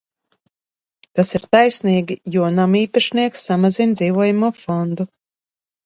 Tas 1.19 1.33
ir 1.41 1.45
taisnīgi, 1.57 2.17
jo 2.37 2.49
namīpašnieks 2.61 3.47
samazina 3.51 4.01
dzīvojamo 4.01 4.55
fondu. 4.65 5.11